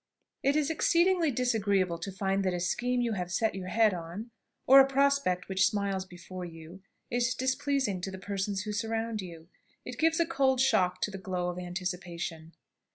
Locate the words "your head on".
3.53-4.31